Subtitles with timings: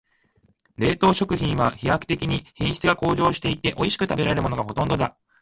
[0.77, 5.15] 冷凍食品は飛躍的に品質が向上していて、おいしく食べられるものがほとんどだ。